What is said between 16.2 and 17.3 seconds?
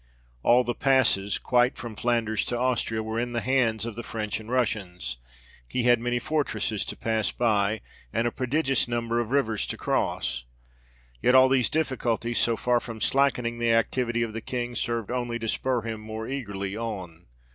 eagerly on.